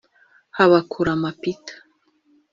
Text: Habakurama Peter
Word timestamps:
Habakurama 0.57 1.29
Peter 1.41 1.75